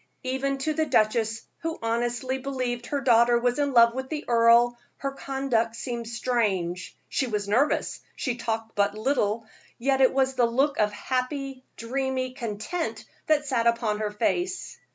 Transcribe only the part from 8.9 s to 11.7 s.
little, yet it was the look of happy,